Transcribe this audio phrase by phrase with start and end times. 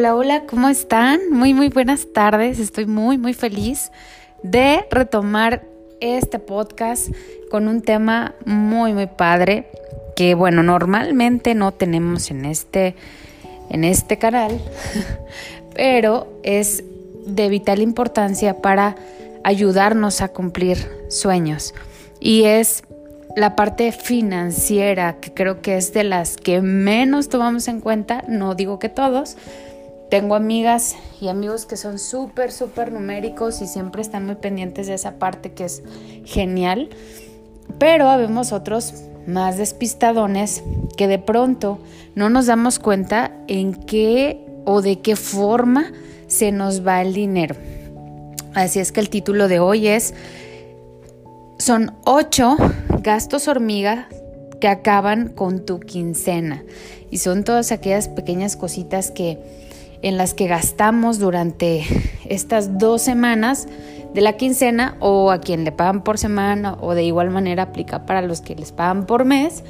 [0.00, 1.20] Hola, hola, ¿cómo están?
[1.30, 2.58] Muy, muy buenas tardes.
[2.58, 3.92] Estoy muy, muy feliz
[4.42, 5.66] de retomar
[6.00, 7.08] este podcast
[7.50, 9.66] con un tema muy, muy padre
[10.16, 12.94] que, bueno, normalmente no tenemos en este,
[13.68, 14.58] en este canal,
[15.74, 16.82] pero es
[17.26, 18.96] de vital importancia para
[19.44, 20.78] ayudarnos a cumplir
[21.10, 21.74] sueños.
[22.20, 22.84] Y es
[23.36, 28.54] la parte financiera, que creo que es de las que menos tomamos en cuenta, no
[28.54, 29.36] digo que todos.
[30.10, 34.94] Tengo amigas y amigos que son súper, súper numéricos y siempre están muy pendientes de
[34.94, 35.84] esa parte que es
[36.24, 36.90] genial.
[37.78, 38.92] Pero habemos otros
[39.28, 40.64] más despistadones
[40.96, 41.78] que de pronto
[42.16, 45.92] no nos damos cuenta en qué o de qué forma
[46.26, 47.54] se nos va el dinero.
[48.52, 50.12] Así es que el título de hoy es,
[51.58, 52.56] son ocho
[53.00, 54.08] gastos hormiga
[54.60, 56.64] que acaban con tu quincena.
[57.12, 59.69] Y son todas aquellas pequeñas cositas que
[60.02, 61.84] en las que gastamos durante
[62.28, 63.68] estas dos semanas
[64.14, 68.06] de la quincena o a quien le pagan por semana o de igual manera aplica
[68.06, 69.62] para los que les pagan por mes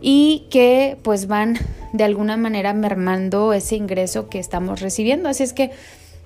[0.00, 1.58] y que pues van
[1.92, 5.28] de alguna manera mermando ese ingreso que estamos recibiendo.
[5.28, 5.70] Así es que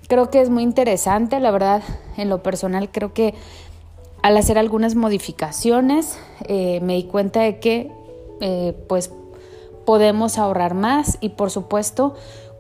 [0.09, 1.83] creo que es muy interesante, la verdad,
[2.17, 3.35] en lo personal creo que
[4.23, 7.91] al hacer algunas modificaciones eh, me di cuenta de que
[8.41, 9.11] eh, pues
[9.85, 12.15] podemos ahorrar más y por supuesto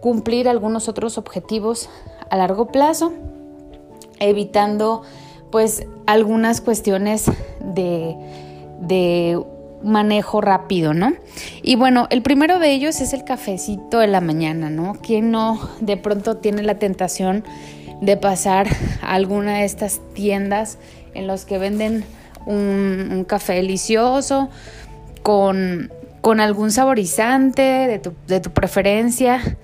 [0.04, 1.88] cumplir algunos otros objetivos
[2.28, 3.14] a largo plazo,
[4.20, 5.00] evitando
[5.50, 7.24] pues algunas cuestiones
[7.60, 8.14] de,
[8.82, 9.42] de
[9.82, 11.14] manejo rápido, ¿no?
[11.62, 14.92] Y bueno, el primero de ellos es el cafecito de la mañana, ¿no?
[15.02, 17.42] ¿Quién no de pronto tiene la tentación
[18.02, 18.66] de pasar
[19.00, 20.76] a alguna de estas tiendas
[21.14, 22.04] en los que venden
[22.44, 24.50] un, café delicioso
[25.22, 25.90] con,
[26.22, 29.56] algún saborizante de tu, de tu preferencia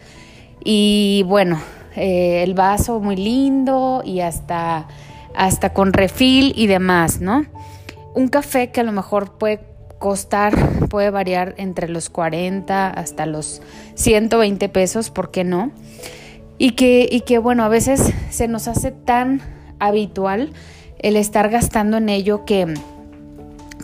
[0.64, 1.60] y bueno,
[1.96, 4.86] eh, el vaso muy lindo y hasta,
[5.34, 7.46] hasta con refil y demás, ¿no?
[8.14, 9.60] Un café que a lo mejor puede
[9.98, 10.54] costar,
[10.88, 13.62] puede variar entre los 40 hasta los
[13.94, 15.70] 120 pesos, ¿por qué no?
[16.58, 19.40] Y que, y que bueno, a veces se nos hace tan
[19.78, 20.52] habitual
[20.98, 22.74] el estar gastando en ello que,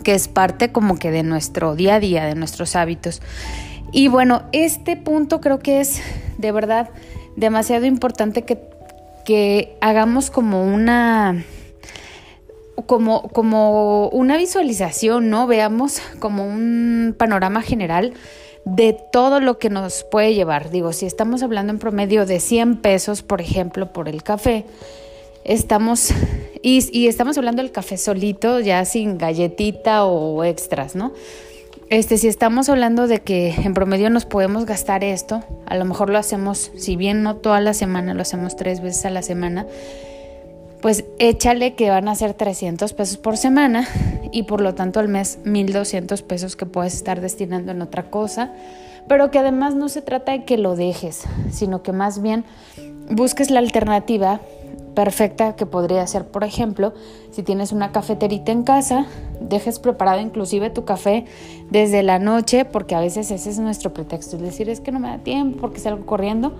[0.03, 3.21] que es parte como que de nuestro día a día, de nuestros hábitos.
[3.91, 6.01] Y bueno, este punto creo que es
[6.37, 6.89] de verdad
[7.35, 8.59] demasiado importante que,
[9.25, 11.43] que hagamos como una
[12.85, 15.47] como, como una visualización, ¿no?
[15.47, 18.13] Veamos como un panorama general
[18.65, 20.69] de todo lo que nos puede llevar.
[20.69, 24.65] Digo, si estamos hablando en promedio de 100 pesos, por ejemplo, por el café,
[25.43, 26.11] estamos,
[26.61, 31.13] y, estamos hablando del café solito, ya sin galletita o extras, ¿no?
[31.89, 36.09] Este, si estamos hablando de que en promedio nos podemos gastar esto, a lo mejor
[36.09, 39.65] lo hacemos, si bien no toda la semana, lo hacemos tres veces a la semana,
[40.81, 43.87] pues échale que van a ser 300 pesos por semana
[44.33, 48.51] y por lo tanto al mes 1200 pesos que puedes estar destinando en otra cosa,
[49.07, 52.43] pero que además no se trata de que lo dejes, sino que más bien
[53.09, 54.41] busques la alternativa
[54.97, 56.91] perfecta que podría ser, por ejemplo,
[57.29, 59.05] si tienes una cafeterita en casa,
[59.39, 61.25] dejes preparado inclusive tu café
[61.69, 64.99] desde la noche, porque a veces ese es nuestro pretexto, es decir, es que no
[64.99, 66.53] me da tiempo porque salgo corriendo.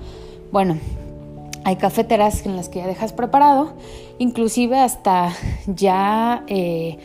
[0.51, 0.77] Bueno,
[1.63, 3.73] hay cafeteras en las que ya dejas preparado,
[4.19, 5.33] inclusive hasta
[5.65, 6.99] ya eh,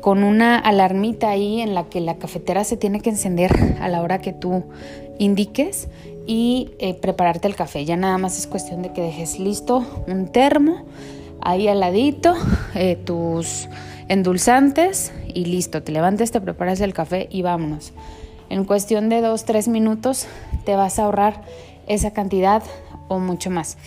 [0.00, 4.00] con una alarmita ahí en la que la cafetera se tiene que encender a la
[4.00, 4.64] hora que tú
[5.18, 5.88] indiques
[6.26, 7.84] y eh, prepararte el café.
[7.84, 10.84] Ya nada más es cuestión de que dejes listo un termo
[11.40, 12.34] ahí al ladito,
[12.74, 13.68] eh, tus
[14.08, 15.82] endulzantes y listo.
[15.82, 17.92] Te levantes, te preparas el café y vámonos.
[18.48, 20.26] En cuestión de dos, tres minutos
[20.64, 21.42] te vas a ahorrar
[21.86, 22.62] esa cantidad
[23.08, 23.78] o mucho más.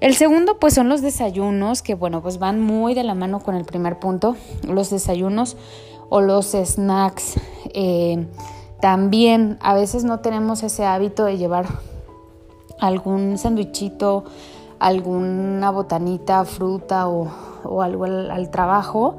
[0.00, 3.54] El segundo pues son los desayunos que bueno pues van muy de la mano con
[3.54, 4.36] el primer punto.
[4.66, 5.56] Los desayunos
[6.10, 7.34] o los snacks.
[7.72, 8.26] Eh,
[8.84, 11.64] también a veces no tenemos ese hábito de llevar
[12.78, 14.24] algún sandwichito,
[14.78, 19.16] alguna botanita, fruta o, algo al, trabajo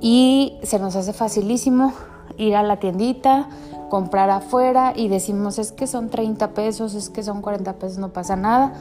[0.00, 1.92] y se nos hace facilísimo
[2.38, 3.48] ir a la tiendita,
[3.88, 8.08] comprar afuera y decimos es que son 30 pesos, es que son 40 pesos, no
[8.08, 8.72] pasa nada.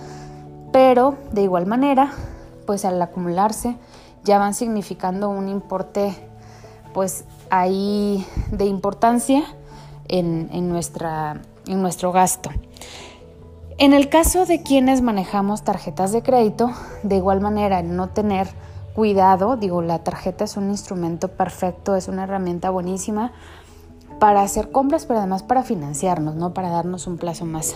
[0.72, 2.12] Pero de igual manera,
[2.66, 3.78] pues al acumularse
[4.24, 6.16] ya van significando un importe
[6.92, 9.44] pues ahí de importancia
[10.08, 12.50] en, nuestro gasto.
[13.78, 16.72] En el caso de quienes manejamos tarjetas de crédito,
[17.04, 18.48] de igual manera, no tener
[18.96, 23.34] cuidado, digo, la tarjeta es un instrumento perfecto, es una herramienta buenísima
[24.20, 26.54] para hacer compras, pero además para financiarnos, ¿no?
[26.54, 27.76] Para darnos un plazo más,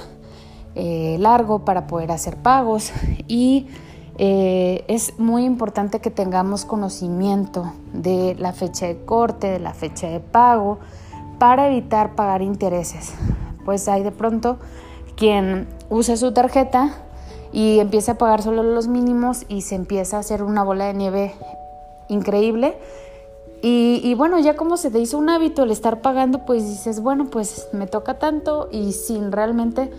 [0.73, 2.91] eh, largo para poder hacer pagos
[3.27, 3.67] y
[4.17, 10.07] eh, es muy importante que tengamos conocimiento de la fecha de corte, de la fecha
[10.07, 10.79] de pago,
[11.41, 13.15] para evitar pagar intereses.
[13.65, 14.59] Pues hay de pronto
[15.15, 16.93] quien usa su tarjeta
[17.51, 20.93] y empieza a pagar solo los mínimos y se empieza a hacer una bola de
[20.93, 21.33] nieve
[22.09, 22.77] increíble.
[23.63, 27.25] Y, bueno, ya como se te hizo un hábito el estar pagando, pues dices, bueno,
[27.31, 29.89] pues me toca tanto y sin realmente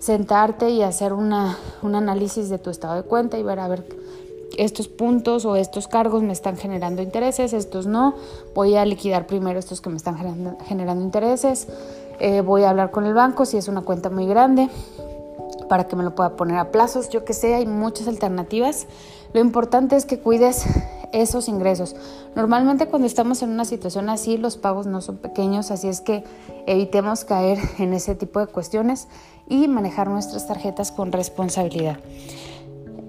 [0.00, 3.84] sentarte y hacer una, un análisis de tu estado de cuenta y ver a ver
[4.58, 8.14] estos puntos o estos cargos me están generando intereses, estos no,
[8.54, 10.16] voy a liquidar primero estos que me están
[10.66, 11.68] generando, intereses,
[12.20, 14.68] eh, voy a hablar con el banco si es una cuenta muy grande
[15.68, 18.86] para que me lo pueda poner a plazos, yo que sé, hay muchas alternativas.
[19.32, 20.64] Lo importante es que cuides
[21.12, 21.96] esos ingresos.
[22.34, 26.24] Normalmente cuando estamos en una situación así, los pagos no son pequeños, así es que
[26.66, 29.08] evitemos caer en ese tipo de cuestiones
[29.48, 31.98] y manejar nuestras tarjetas con responsabilidad.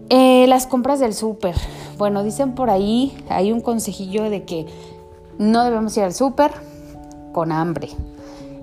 [0.10, 1.56] Eh, las compras del súper.
[1.98, 4.68] Bueno, dicen por ahí, hay un consejillo de que
[5.40, 6.52] no debemos ir al súper
[7.34, 7.90] con hambre.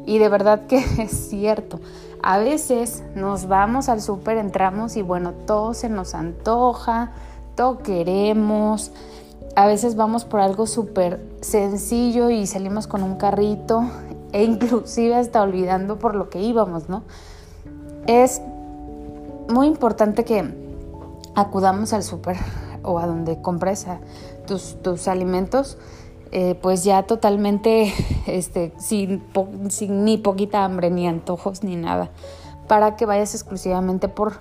[0.07, 1.81] Y de verdad que es cierto.
[2.23, 7.11] A veces nos vamos al súper, entramos y bueno, todo se nos antoja,
[7.57, 8.93] todo queremos.
[9.57, 13.83] A veces vamos por algo súper sencillo y salimos con un carrito
[14.31, 17.03] e inclusive hasta olvidando por lo que íbamos, ¿no?
[18.07, 18.41] Es
[19.49, 20.62] muy importante que
[21.35, 22.37] acudamos al súper
[22.83, 23.87] o a donde compres
[24.47, 25.79] tus, tus alimentos
[26.35, 27.93] eh, pues ya totalmente
[28.27, 29.23] este, sin,
[29.69, 32.09] sin, ni poquita hambre, ni antojos, ni nada,
[32.69, 34.41] para que vayas exclusivamente por,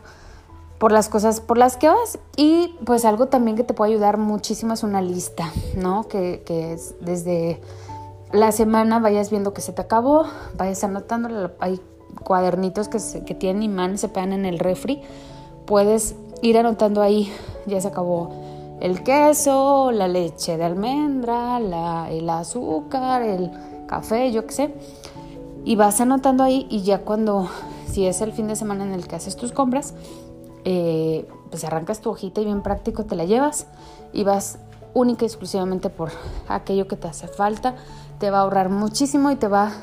[0.77, 2.17] por las cosas por las que vas.
[2.37, 6.07] Y pues algo también que te puede ayudar muchísimo es una lista, ¿no?
[6.07, 7.59] Que, que es desde
[8.31, 10.23] la semana vayas viendo que se te acabó,
[10.57, 11.81] vayas anotando, hay
[12.23, 15.01] cuadernitos que, se, que tienen imán, se pegan en el refri,
[15.65, 17.31] puedes ir anotando ahí,
[17.65, 18.29] ya se acabó
[18.81, 21.59] el queso, la leche de almendra,
[22.09, 23.51] el azúcar, el
[23.87, 24.73] café, yo qué sé.
[25.63, 27.47] Y vas anotando ahí y ya cuando,
[27.87, 29.93] si es el fin de semana en el que haces tus compras,
[30.65, 33.67] eh, pues arrancas tu hojita y bien práctico te la llevas
[34.13, 34.57] y vas
[34.95, 36.09] única y exclusivamente por
[36.47, 37.75] aquello que te hace falta.
[38.19, 39.73] Te va a ahorrar muchísimo y te va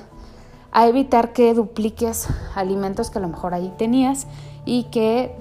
[0.73, 2.27] a evitar que dupliques
[2.57, 4.27] alimentos que a lo mejor ahí tenías
[4.65, 5.35] y que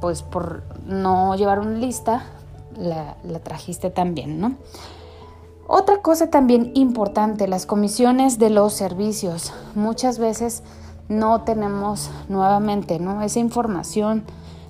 [0.00, 2.24] pues por no llevar una lista
[2.76, 4.54] la, trajiste también, ¿no?
[5.66, 9.52] Otra cosa también importante, las comisiones de los servicios.
[9.74, 10.62] Muchas veces
[11.08, 13.20] no tenemos nuevamente ¿no?
[13.22, 14.24] esa información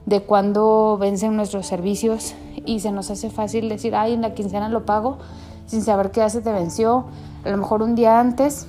[0.06, 2.34] de cuándo vencen nuestros servicios
[2.64, 5.19] y se nos hace fácil decir, ay, en la quincena lo pago
[5.66, 7.04] sin saber qué ya se te venció,
[7.44, 8.66] a lo mejor un día antes,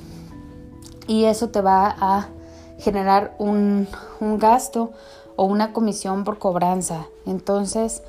[1.07, 2.27] y eso te va a
[2.77, 3.87] generar un,
[4.19, 4.91] un gasto
[5.39, 7.07] o una comisión por cobranza.
[7.25, 8.03] Entonces,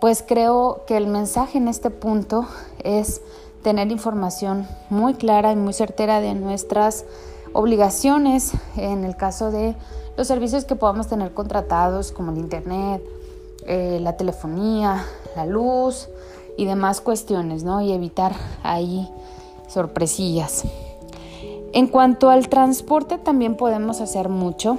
[0.00, 2.44] pues creo que el mensaje en este punto
[2.82, 3.22] es
[3.62, 7.04] tener información muy clara y muy certera de nuestras
[7.52, 9.76] obligaciones en el caso de
[10.16, 13.00] los servicios que podamos tener contratados como el internet,
[13.68, 16.08] eh, la telefonía, la luz
[16.56, 17.80] y demás cuestiones, ¿no?
[17.80, 18.34] Y evitar
[18.64, 19.08] ahí
[19.68, 20.64] sorpresillas.
[21.72, 24.78] En cuanto al transporte también podemos hacer mucho.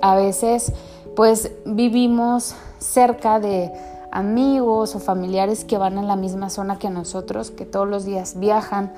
[0.00, 0.72] A veces
[1.16, 3.72] pues vivimos cerca de
[4.10, 8.38] amigos o familiares que van a la misma zona que nosotros, que todos los días
[8.38, 8.92] viajan.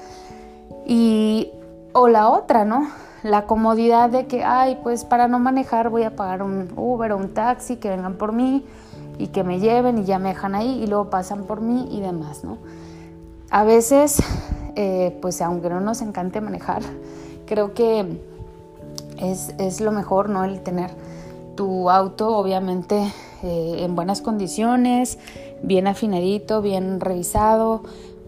[0.87, 1.51] Y,
[1.93, 2.89] o la otra, ¿no?
[3.23, 7.17] La comodidad de que, ay, pues para no manejar voy a pagar un Uber o
[7.17, 8.65] un taxi, que vengan por mí
[9.19, 12.01] y que me lleven y ya me dejan ahí y luego pasan por mí y
[12.01, 12.59] demás, ¿no?
[13.51, 14.23] A veces,
[14.75, 16.83] eh, pues aunque no nos encante manejar,
[17.47, 18.19] creo que
[19.19, 20.43] es, es lo mejor, ¿no?
[20.45, 20.91] El tener
[21.55, 25.19] tu auto, obviamente, eh, en buenas condiciones,
[25.63, 27.83] bien afinadito, bien revisado,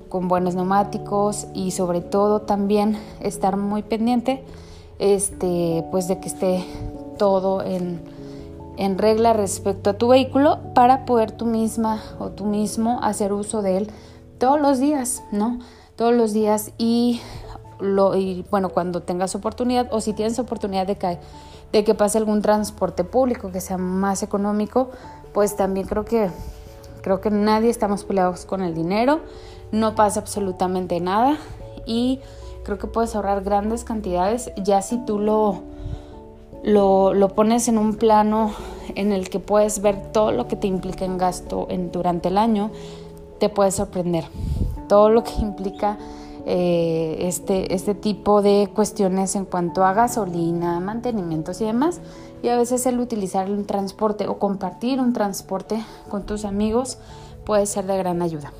[0.08, 4.44] con buenos neumáticos y sobre todo también estar muy pendiente
[4.98, 6.64] este, pues de que esté
[7.18, 8.00] todo en,
[8.76, 13.62] en regla respecto a tu vehículo para poder tú misma o tú mismo hacer uso
[13.62, 13.90] de él
[14.38, 15.58] todos los días, ¿no?
[15.96, 17.20] Todos los días y,
[18.14, 23.50] y bueno, cuando tengas oportunidad o si tienes oportunidad de que pase algún transporte público
[23.50, 24.90] que sea más económico,
[25.32, 26.30] pues también creo que
[27.02, 29.20] creo que nadie estamos peleados con el dinero,
[29.72, 31.36] no pasa absolutamente nada
[31.84, 32.20] y
[32.64, 35.60] creo que puedes ahorrar grandes cantidades ya si tú lo,
[36.62, 38.52] lo, lo, pones en un plano
[38.94, 42.38] en el que puedes ver todo lo que te implica en gasto en, durante el
[42.38, 42.70] año,
[43.38, 44.24] te puedes sorprender.
[44.88, 45.98] Todo lo que implica
[46.46, 52.00] eh, este, este tipo de cuestiones en cuanto a gasolina, mantenimientos y demás,
[52.42, 56.98] y a veces el utilizar un transporte o compartir un transporte con tus amigos
[57.46, 58.52] puede ser de gran ayuda.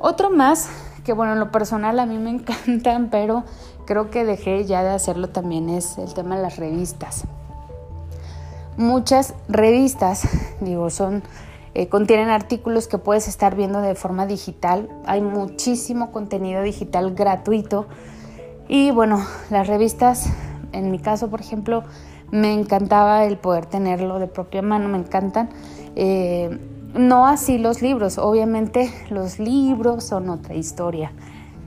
[0.00, 0.68] Otro más,
[1.04, 2.30] que bueno, en lo personal a mí me
[2.66, 3.44] encantan, pero
[3.86, 7.24] creo que dejé ya de hacerlo también, es el tema de las revistas.
[8.76, 10.28] Muchas revistas,
[10.60, 11.22] digo, son
[11.78, 14.88] eh, contienen artículos que puedes estar viendo de forma digital.
[15.06, 17.86] Hay muchísimo contenido digital gratuito.
[18.66, 20.26] Y bueno, las revistas,
[20.72, 21.84] en mi caso, por ejemplo,
[22.32, 25.50] me encantaba el poder tenerlo de propia mano, me encantan.
[25.94, 26.58] Eh,
[26.94, 31.12] no así los libros, obviamente los libros son otra historia.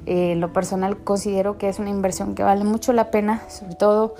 [0.07, 4.15] Eh, lo personal considero que es una inversión que vale mucho la pena, sobre todo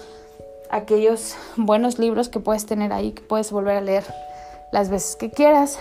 [0.70, 4.06] aquellos buenos libros que puedes tener ahí, que puedes volver a leer
[4.72, 5.78] las veces que quieras.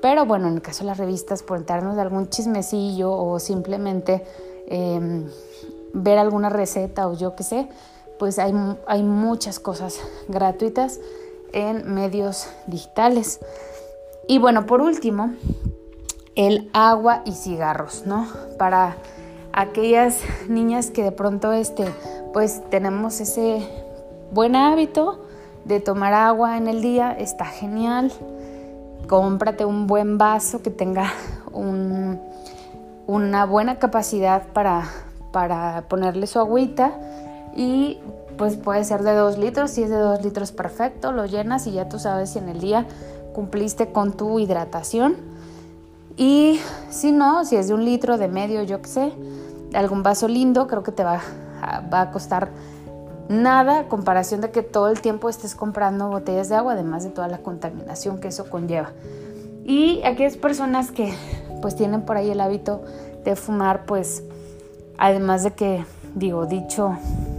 [0.00, 4.24] Pero bueno, en el caso de las revistas, por darnos algún chismecillo o simplemente
[4.66, 5.28] em,
[5.94, 7.68] ver alguna receta o yo qué sé,
[8.18, 8.52] pues hay,
[8.86, 10.98] hay muchas cosas gratuitas
[11.52, 13.40] en medios digitales.
[14.26, 15.34] Y bueno, por último,
[16.34, 18.26] el agua y cigarros, ¿no?
[18.58, 18.96] Para
[19.52, 20.18] aquellas
[20.48, 21.84] niñas que de pronto este,
[22.32, 23.68] pues tenemos ese
[24.32, 25.20] buen hábito
[25.64, 28.12] de tomar agua en el día, está genial.
[29.08, 31.12] Cómprate un buen vaso que tenga
[31.52, 34.84] una buena capacidad para,
[35.32, 36.92] para ponerle su agüita
[37.54, 37.98] y
[38.38, 41.72] pues puede ser de 2 litros, si es de 2 litros perfecto, lo llenas y
[41.72, 42.86] ya tú sabes si en el día
[43.34, 45.16] cumpliste con tu hidratación.
[46.16, 49.12] Y si no, si es de un litro, de medio, yo qué sé,
[49.74, 51.20] algún vaso lindo, creo que te va,
[51.92, 52.50] va a costar
[53.32, 57.28] nada comparación de que todo el tiempo estés comprando botellas de agua, además de toda
[57.28, 58.92] la contaminación que eso conlleva.
[59.64, 61.14] Y aquellas personas que
[61.60, 62.82] pues tienen por ahí el hábito
[63.24, 64.22] de fumar, pues
[64.98, 65.84] además de que,
[66.14, 66.96] digo, dicho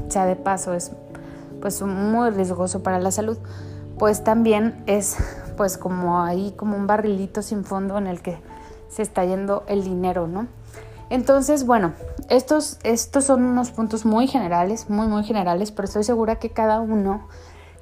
[0.09, 0.91] sea de paso, es
[1.61, 3.37] pues muy riesgoso para la salud,
[3.97, 5.17] pues también es
[5.57, 8.37] pues como ahí como un barrilito sin fondo en el que
[8.89, 10.47] se está yendo el dinero, ¿no?
[11.09, 11.93] Entonces, bueno,
[12.33, 16.79] estos, estos son unos puntos muy generales, muy, muy generales, pero estoy segura que cada
[16.81, 17.27] uno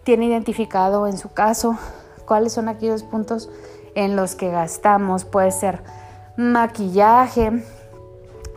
[0.03, 1.77] tiene identificado en su caso
[2.25, 3.49] cuáles son aquellos puntos
[3.95, 5.25] en los que gastamos.
[5.25, 5.83] Puede ser
[6.37, 7.63] maquillaje,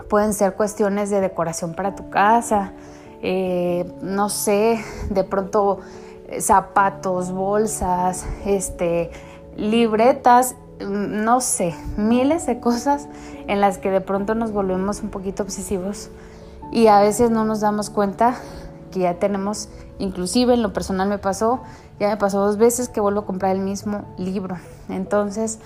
[0.08, 2.72] pueden ser cuestiones de decoración para tu casa,
[3.22, 5.78] eh, no sé, de pronto
[6.28, 9.10] eh, zapatos, bolsas, este,
[9.56, 10.56] libretas,
[10.88, 13.08] no sé, miles de cosas
[13.46, 16.10] en las que de pronto nos volvemos un poquito obsesivos
[16.72, 18.36] y a veces no nos damos cuenta
[18.90, 21.60] que ya tenemos, inclusive en lo personal me pasó,
[21.98, 24.56] ya me pasó dos veces que vuelvo a comprar el mismo libro.
[24.88, 25.58] Entonces,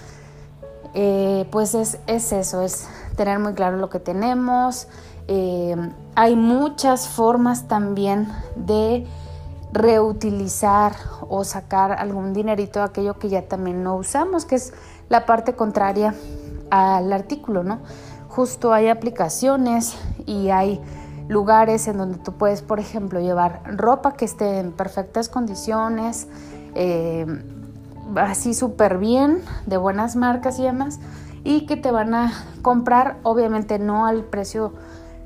[0.94, 4.88] eh, pues es, eso, es tener muy claro lo que tenemos.
[5.28, 5.76] Eh,
[6.14, 9.06] hay muchas formas también de
[9.72, 10.94] reutilizar
[11.28, 14.72] o sacar algún dinerito de aquello que ya también no usamos, que es
[15.08, 16.14] la parte contraria
[16.70, 17.80] al artículo, ¿no?
[18.28, 19.96] Justo hay aplicaciones
[20.26, 20.80] y hay
[21.28, 26.28] lugares en donde tú puedes, por ejemplo, llevar ropa que esté en perfectas condiciones,
[26.74, 27.26] eh,
[28.16, 30.98] así súper bien, de buenas marcas y demás,
[31.44, 32.32] y que te van a
[32.62, 34.72] comprar, obviamente no al precio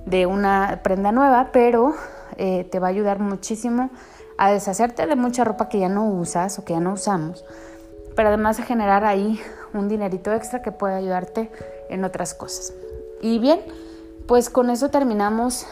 [0.07, 1.95] de una prenda nueva, pero
[2.37, 3.91] eh, te va a ayudar muchísimo
[4.43, 7.45] a deshacerte de mucha ropa que ya no usas o que ya no usamos,
[8.17, 9.41] pero además a generar ahí
[9.73, 11.49] un dinerito extra que puede ayudarte
[11.89, 12.73] en otras cosas.
[13.21, 13.61] Y bien,
[14.27, 15.65] pues con eso terminamos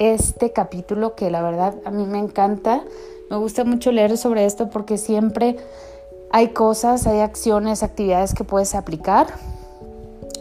[0.00, 2.82] este capítulo que la verdad a mí me encanta.
[3.30, 5.58] Me gusta mucho leer sobre esto porque siempre
[6.32, 9.28] hay cosas, hay acciones, actividades que puedes aplicar.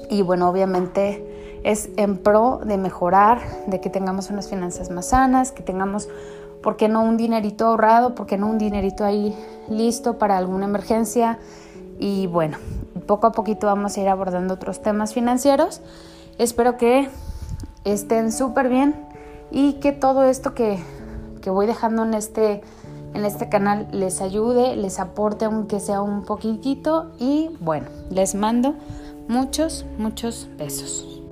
[0.10, 5.52] Y bueno, obviamente es en pro de mejorar, de que tengamos unas finanzas más sanas,
[5.52, 6.10] que tengamos,
[6.66, 8.16] ¿por qué no un dinerito ahorrado?
[8.16, 9.38] ¿Por qué no un dinerito ahí
[9.70, 11.38] listo para alguna emergencia?
[12.00, 12.58] Y bueno,
[13.06, 15.82] poco a poquito vamos a ir abordando otros temas financieros.
[16.40, 17.08] Espero que
[17.84, 18.96] estén súper bien
[19.52, 20.80] y que todo esto que,
[21.44, 22.64] que voy dejando en este,
[23.14, 28.74] en este canal les ayude, les aporte aunque sea un poquitito y bueno, les mando
[29.28, 31.25] muchos, muchos besos.